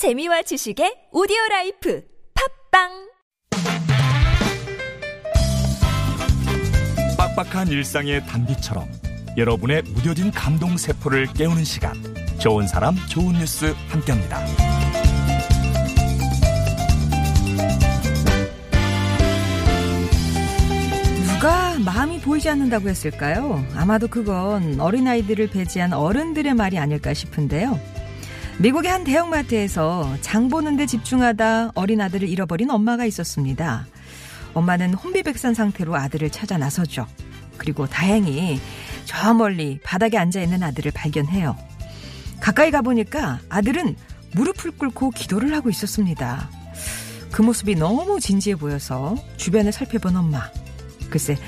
[0.00, 2.02] 재미와 지식의 오디오 life
[2.72, 2.88] 팟빵
[7.18, 8.88] 빡빡한 일상의 단비처럼
[9.36, 11.92] 여러분의 무뎌진 감동 세포를 깨우는 시간
[12.38, 14.42] 좋은 사람 좋은 뉴스 함께합니다.
[21.26, 23.62] 누가 마음이 보이지 않는다고 했을까요?
[23.74, 27.99] 아마도 그건 어린아이들을 배제한 어른들의 말이 아닐까 싶은데요.
[28.60, 33.86] 미국의 한 대형마트에서 장 보는데 집중하다 어린 아들을 잃어버린 엄마가 있었습니다.
[34.52, 37.06] 엄마는 혼비백산 상태로 아들을 찾아 나서죠.
[37.56, 38.60] 그리고 다행히
[39.06, 41.56] 저 멀리 바닥에 앉아 있는 아들을 발견해요.
[42.40, 43.96] 가까이 가보니까 아들은
[44.32, 46.50] 무릎을 꿇고 기도를 하고 있었습니다.
[47.32, 50.50] 그 모습이 너무 진지해 보여서 주변을 살펴본 엄마.
[51.08, 51.38] 글쎄,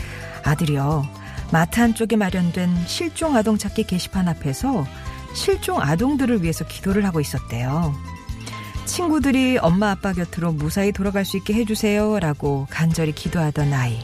[0.45, 1.07] 아들이요.
[1.53, 4.87] 마트 한쪽에 마련된 실종 아동 찾기 게시판 앞에서
[5.35, 7.95] 실종 아동들을 위해서 기도를 하고 있었대요.
[8.85, 12.19] 친구들이 엄마 아빠 곁으로 무사히 돌아갈 수 있게 해주세요.
[12.21, 13.99] 라고 간절히 기도하던 아이.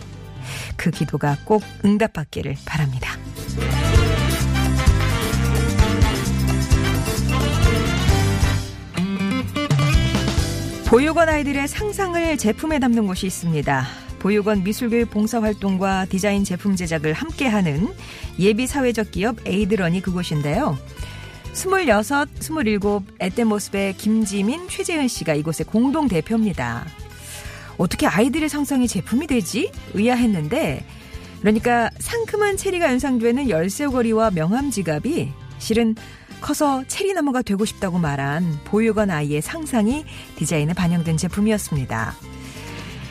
[0.77, 3.13] 그 기도가 꼭 응답받기를 바랍니다.
[10.87, 13.87] 보육원 아이들의 상상을 제품에 담는 곳이 있습니다.
[14.21, 17.89] 보육원 미술교육 봉사활동과 디자인 제품 제작을 함께하는
[18.39, 20.79] 예비 사회적 기업 에이드런이 그곳인데요.
[21.55, 22.79] 26, 27
[23.21, 26.87] 애때 모습의 김지민, 최재은 씨가 이곳의 공동 대표입니다.
[27.77, 29.71] 어떻게 아이들의 상상이 제품이 되지?
[29.95, 30.85] 의아했는데
[31.41, 35.95] 그러니까 상큼한 체리가 연상되는 열쇠고리와 명함 지갑이 실은
[36.41, 40.05] 커서 체리나무가 되고 싶다고 말한 보육원 아이의 상상이
[40.37, 42.15] 디자인에 반영된 제품이었습니다.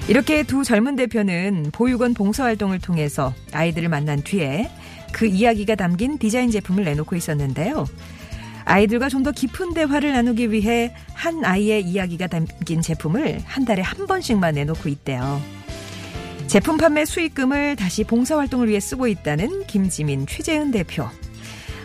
[0.07, 4.69] 이렇게 두 젊은 대표는 보육원 봉사활동을 통해서 아이들을 만난 뒤에
[5.11, 7.85] 그 이야기가 담긴 디자인 제품을 내놓고 있었는데요.
[8.67, 14.05] 아이들과 좀 더 깊은 대화를 나누기 위해 한 아이의 이야기가 담긴 제품을 한 달에 한
[14.07, 15.41] 번씩만 내놓고 있대요.
[16.47, 21.09] 제품 판매 수익금을 다시 봉사활동을 위해 쓰고 있다는 김지민, 최재은 대표.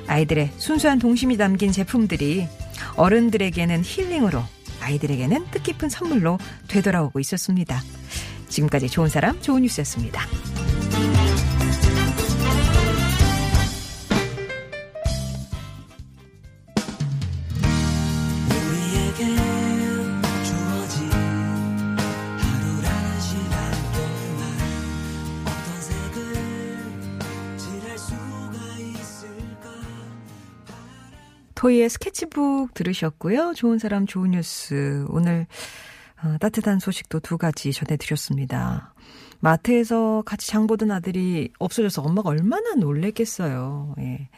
[0.06, 2.46] 아이들의 순수한 동심이 담긴 제품들이
[2.96, 4.42] 어른들에게는 힐링으로
[4.80, 6.38] 아이들에게는 뜻깊은 선물로
[6.68, 7.82] 되돌아오고 있었습니다.
[8.48, 10.26] 지금까지 좋은 사람, 좋은 뉴스였습니다.
[31.62, 33.52] 토이의 스케치북 들으셨고요.
[33.54, 35.06] 좋은 사람, 좋은 뉴스.
[35.10, 35.46] 오늘
[36.20, 38.92] 어, 따뜻한 소식도 두 가지 전해드렸습니다.
[39.38, 43.94] 마트에서 같이 장 보던 아들이 없어져서 엄마가 얼마나 놀랬겠어요.
[44.00, 44.28] 예.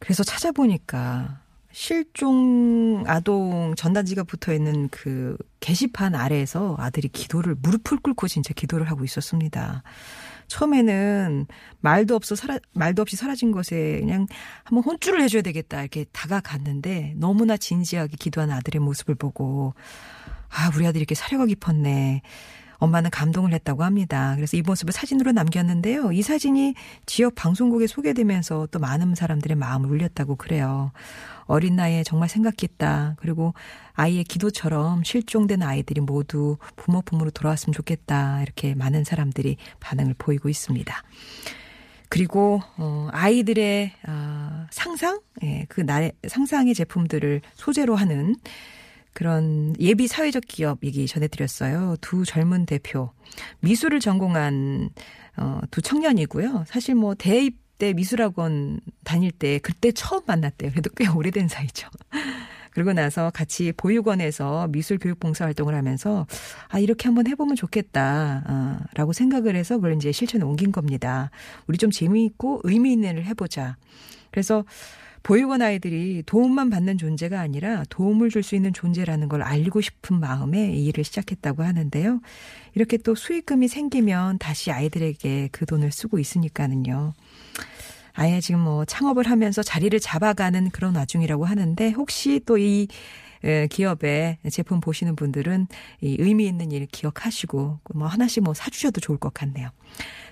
[0.00, 1.40] 그래서 찾아보니까
[1.70, 9.04] 실종 아동 전단지가 붙어 있는 그 게시판 아래에서 아들이 기도를 무릎을 꿇고 진짜 기도를 하고
[9.04, 9.84] 있었습니다.
[10.48, 11.46] 처음에는
[11.80, 14.26] 말도 없어 사라, 말도 없이 사라진 것에 그냥
[14.64, 19.74] 한번 혼쭐을 해줘야 되겠다 이렇게 다가갔는데 너무나 진지하게 기도하는 아들의 모습을 보고
[20.48, 22.22] 아 우리 아들이 이렇게 사려가 깊었네.
[22.78, 24.34] 엄마는 감동을 했다고 합니다.
[24.36, 26.12] 그래서 이 모습을 사진으로 남겼는데요.
[26.12, 26.74] 이 사진이
[27.06, 30.92] 지역 방송국에 소개되면서 또 많은 사람들의 마음을 울렸다고 그래요.
[31.46, 33.16] 어린 나이에 정말 생각했다.
[33.18, 33.54] 그리고
[33.92, 38.42] 아이의 기도처럼 실종된 아이들이 모두 부모 품으로 돌아왔으면 좋겠다.
[38.42, 40.94] 이렇게 많은 사람들이 반응을 보이고 있습니다.
[42.08, 48.36] 그리고 어 아이들의 아 상상, 예, 그 나의 상상의 제품들을 소재로 하는
[49.14, 51.96] 그런 예비 사회적 기업 얘기 전해드렸어요.
[52.00, 53.10] 두 젊은 대표
[53.60, 54.90] 미술을 전공한
[55.36, 56.64] 어, 두 청년이고요.
[56.66, 60.70] 사실 뭐 대입 때 미술학원 다닐 때 그때 처음 만났대요.
[60.70, 61.88] 그래도 꽤 오래된 사이죠.
[62.74, 66.26] 그러고 나서 같이 보육원에서 미술 교육 봉사 활동을 하면서
[66.68, 71.30] 아 이렇게 한번 해보면 좋겠다라고 생각을 해서 그걸 이제 실천에 옮긴 겁니다.
[71.66, 73.76] 우리 좀 재미있고 의미 있는 일을 해보자.
[74.30, 74.64] 그래서
[75.22, 80.70] 보육원 아이들이 도움만 받는 존재가 아니라 도움을 줄 수 있는 존재라는 걸 알고 싶은 마음에
[80.74, 82.20] 이 일을 시작했다고 하는데요.
[82.74, 87.14] 이렇게 또 수익금이 생기면 다시 아이들에게 그 돈을 쓰고 있으니까는요.
[88.14, 92.88] 아예 지금 뭐 창업을 하면서 자리를 잡아가는 그런 와중이라고 하는데 혹시 또이
[93.70, 95.66] 기업의 제품 보시는 분들은
[96.00, 99.68] 이 의미 있는 일 기억하시고 뭐 하나씩 뭐 사주셔도 좋을 것 같네요.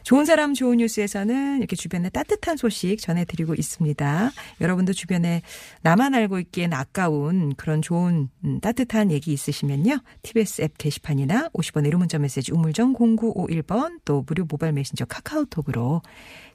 [0.03, 4.31] 좋은 사람 좋은 뉴스에서는 이렇게 주변에 따뜻한 소식 전해드리고 있습니다.
[4.61, 5.43] 여러분도 주변에
[5.83, 9.99] 나만 알고 있기엔 아까운 그런 좋은 음, 따뜻한 얘기 있으시면요.
[10.23, 16.03] TBS 앱 게시판이나 50원 1호 문자 메시지 우물정 0951번 또 무료 모바일 메신저 카카오톡으로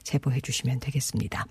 [0.02, 1.46] 제보해 주시면 되겠습니다.